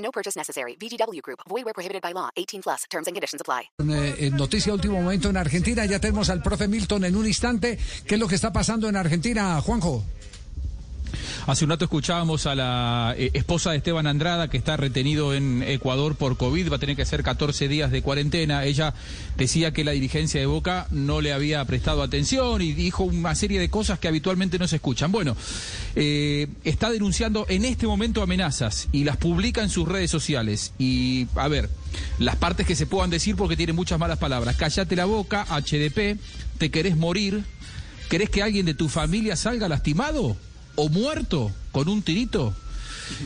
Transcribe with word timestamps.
No 0.00 0.10
purchase 0.10 0.36
necessary. 0.36 0.76
VGW 0.76 1.20
Group. 1.22 1.40
Void 1.48 1.64
where 1.64 1.74
prohibited 1.74 2.02
by 2.02 2.12
law. 2.12 2.30
18 2.36 2.62
plus. 2.62 2.84
Terms 2.90 3.06
and 3.06 3.14
conditions 3.14 3.40
apply. 3.40 3.70
Eh, 3.78 4.30
noticia 4.32 4.72
último 4.72 5.00
momento 5.00 5.28
en 5.28 5.36
Argentina, 5.36 5.84
ya 5.84 6.00
tenemos 6.00 6.30
al 6.30 6.42
profe 6.42 6.68
Milton 6.68 7.04
en 7.04 7.16
un 7.16 7.26
instante. 7.26 7.78
¿Qué 8.06 8.14
es 8.14 8.20
lo 8.20 8.26
que 8.26 8.34
está 8.34 8.52
pasando 8.52 8.88
en 8.88 8.96
Argentina, 8.96 9.60
Juanjo? 9.60 10.04
Hace 11.46 11.64
un 11.64 11.70
rato 11.70 11.84
escuchábamos 11.84 12.46
a 12.46 12.54
la 12.54 13.14
eh, 13.16 13.30
esposa 13.32 13.70
de 13.70 13.78
Esteban 13.78 14.06
Andrada 14.06 14.48
que 14.48 14.56
está 14.56 14.76
retenido 14.76 15.34
en 15.34 15.62
Ecuador 15.62 16.14
por 16.14 16.36
COVID, 16.36 16.70
va 16.70 16.76
a 16.76 16.78
tener 16.78 16.96
que 16.96 17.02
hacer 17.02 17.22
14 17.22 17.66
días 17.68 17.90
de 17.90 18.02
cuarentena. 18.02 18.64
Ella 18.64 18.94
decía 19.36 19.72
que 19.72 19.82
la 19.82 19.92
dirigencia 19.92 20.38
de 20.38 20.46
Boca 20.46 20.86
no 20.90 21.20
le 21.20 21.32
había 21.32 21.64
prestado 21.64 22.02
atención 22.02 22.60
y 22.60 22.72
dijo 22.72 23.04
una 23.04 23.34
serie 23.34 23.58
de 23.58 23.70
cosas 23.70 23.98
que 23.98 24.08
habitualmente 24.08 24.58
no 24.58 24.68
se 24.68 24.76
escuchan. 24.76 25.12
Bueno, 25.12 25.36
eh, 25.96 26.46
está 26.64 26.90
denunciando 26.90 27.46
en 27.48 27.64
este 27.64 27.86
momento 27.86 28.22
amenazas 28.22 28.88
y 28.92 29.04
las 29.04 29.16
publica 29.16 29.62
en 29.62 29.70
sus 29.70 29.88
redes 29.88 30.10
sociales. 30.10 30.72
Y 30.78 31.26
a 31.36 31.48
ver, 31.48 31.70
las 32.18 32.36
partes 32.36 32.66
que 32.66 32.76
se 32.76 32.86
puedan 32.86 33.10
decir 33.10 33.36
porque 33.36 33.56
tiene 33.56 33.72
muchas 33.72 33.98
malas 33.98 34.18
palabras. 34.18 34.56
Cállate 34.56 34.94
la 34.94 35.06
boca, 35.06 35.46
HDP, 35.48 36.18
te 36.58 36.70
querés 36.70 36.96
morir, 36.96 37.44
¿querés 38.10 38.28
que 38.28 38.42
alguien 38.42 38.66
de 38.66 38.74
tu 38.74 38.88
familia 38.88 39.36
salga 39.36 39.68
lastimado? 39.68 40.36
O 40.74 40.88
muerto 40.88 41.50
con 41.72 41.88
un 41.88 42.02
tirito, 42.02 42.54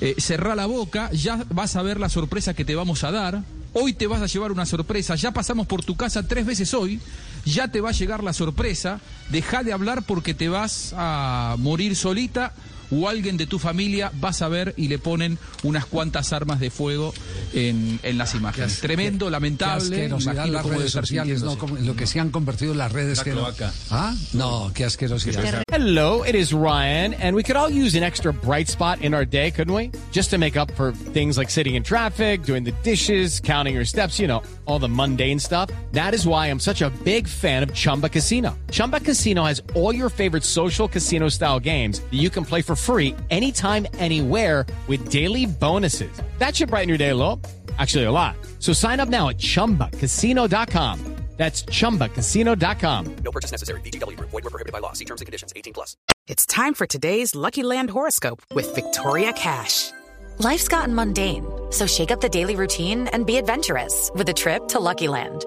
eh, 0.00 0.14
cerrá 0.18 0.54
la 0.54 0.66
boca, 0.66 1.10
ya 1.12 1.44
vas 1.50 1.76
a 1.76 1.82
ver 1.82 1.98
la 1.98 2.08
sorpresa 2.08 2.54
que 2.54 2.64
te 2.64 2.74
vamos 2.74 3.04
a 3.04 3.10
dar. 3.10 3.42
Hoy 3.72 3.92
te 3.92 4.06
vas 4.06 4.20
a 4.20 4.26
llevar 4.26 4.50
una 4.50 4.66
sorpresa, 4.66 5.14
ya 5.14 5.30
pasamos 5.30 5.66
por 5.66 5.84
tu 5.84 5.96
casa 5.96 6.26
tres 6.26 6.44
veces 6.44 6.74
hoy, 6.74 7.00
ya 7.44 7.68
te 7.68 7.80
va 7.80 7.90
a 7.90 7.92
llegar 7.92 8.24
la 8.24 8.32
sorpresa, 8.32 9.00
deja 9.30 9.62
de 9.62 9.72
hablar 9.72 10.02
porque 10.02 10.34
te 10.34 10.48
vas 10.48 10.92
a 10.96 11.54
morir 11.58 11.94
solita 11.94 12.52
o 12.90 13.08
alguien 13.08 13.36
de 13.36 13.46
tu 13.46 13.58
familia 13.58 14.10
vas 14.20 14.42
a 14.42 14.48
ver 14.48 14.74
y 14.76 14.88
le 14.88 14.98
ponen 14.98 15.38
unas 15.62 15.86
cuantas 15.86 16.32
armas 16.32 16.60
de 16.60 16.70
fuego 16.70 17.12
en, 17.52 17.98
en 18.02 18.18
las 18.18 18.34
imágenes. 18.34 18.76
Qué- 18.80 18.88
Tremendo, 18.88 19.26
qué- 19.26 19.30
lamentable. 19.32 20.08
Qué 20.08 20.08
las 20.08 20.66
redes 20.66 20.92
sociales, 20.92 21.42
¿no? 21.42 21.56
Como- 21.58 21.76
lo 21.76 21.94
que 21.96 22.06
se 22.06 22.20
han 22.20 22.30
convertido 22.30 22.74
las 22.74 22.92
redes 22.92 23.20
que 23.22 23.32
no- 23.32 23.46
¿Ah? 23.90 24.14
No, 24.32 24.70
qué 24.74 24.84
asquerosidad. 24.84 25.62
Hello, 25.72 26.24
it 26.24 26.34
is 26.34 26.52
Ryan, 26.52 27.14
and 27.14 27.34
we 27.34 27.42
could 27.42 27.56
all 27.56 27.70
use 27.70 27.96
an 27.96 28.02
extra 28.02 28.32
bright 28.32 28.68
spot 28.68 28.98
in 29.02 29.14
our 29.14 29.24
day, 29.26 29.50
couldn't 29.50 29.74
we? 29.74 29.90
Just 30.12 30.30
to 30.30 30.38
make 30.38 30.56
up 30.58 30.70
for 30.76 30.92
things 31.12 31.36
like 31.36 31.50
sitting 31.50 31.74
in 31.76 31.82
traffic, 31.82 32.42
doing 32.44 32.64
the 32.64 32.72
dishes, 32.82 33.40
counting 33.40 33.74
your 33.74 33.84
steps, 33.84 34.18
you 34.18 34.26
know, 34.26 34.42
all 34.66 34.78
the 34.78 34.88
mundane 34.88 35.38
stuff. 35.38 35.70
That 35.92 36.12
is 36.14 36.26
why 36.26 36.48
I'm 36.48 36.60
such 36.60 36.82
a 36.82 36.90
big 37.04 37.26
fan 37.28 37.62
of 37.62 37.72
Chumba 37.74 38.08
Casino. 38.08 38.56
Chumba 38.70 39.00
Casino 39.00 39.44
has 39.44 39.62
all 39.74 39.94
your 39.94 40.10
favorite 40.10 40.44
social 40.44 40.88
casino 40.88 41.28
style 41.28 41.60
games 41.60 42.00
that 42.00 42.18
you 42.18 42.30
can 42.30 42.44
play 42.44 42.62
for 42.62 42.76
free 42.80 43.14
anytime, 43.30 43.86
anywhere 43.98 44.66
with 44.88 45.10
daily 45.10 45.46
bonuses. 45.46 46.12
That 46.38 46.56
should 46.56 46.70
brighten 46.70 46.88
your 46.88 46.98
day 46.98 47.10
a 47.10 47.16
little. 47.16 47.40
Actually, 47.78 48.04
a 48.04 48.12
lot. 48.12 48.36
So 48.58 48.72
sign 48.72 48.98
up 48.98 49.08
now 49.08 49.28
at 49.28 49.38
chumbacasino.com. 49.38 51.16
That's 51.40 51.62
chumbacasino.com. 51.62 53.16
No 53.24 53.30
purchase 53.32 53.50
necessary. 53.50 53.80
VGW 53.80 54.14
Group. 54.18 54.28
Void 54.28 54.44
where 54.44 54.50
prohibited 54.50 54.74
by 54.74 54.80
law. 54.80 54.92
See 54.92 55.06
terms 55.06 55.22
and 55.22 55.26
conditions. 55.26 55.54
18 55.56 55.72
plus. 55.72 55.96
It's 56.26 56.44
time 56.44 56.74
for 56.74 56.86
today's 56.86 57.34
Lucky 57.34 57.62
Land 57.62 57.88
horoscope 57.88 58.42
with 58.54 58.74
Victoria 58.74 59.32
Cash. 59.32 59.90
Life's 60.36 60.68
gotten 60.68 60.94
mundane, 60.94 61.46
so 61.70 61.86
shake 61.86 62.10
up 62.10 62.20
the 62.20 62.28
daily 62.28 62.56
routine 62.56 63.08
and 63.08 63.24
be 63.24 63.38
adventurous 63.38 64.10
with 64.14 64.28
a 64.28 64.34
trip 64.34 64.68
to 64.68 64.80
Lucky 64.80 65.08
Land. 65.08 65.46